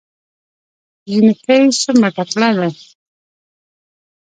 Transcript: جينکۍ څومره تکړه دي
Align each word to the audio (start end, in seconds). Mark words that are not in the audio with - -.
جينکۍ 1.07 1.63
څومره 1.81 2.09
تکړه 2.17 2.49
دي 2.59 2.71